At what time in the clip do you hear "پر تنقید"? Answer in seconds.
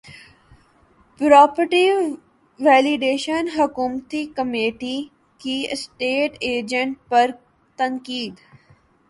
7.09-8.33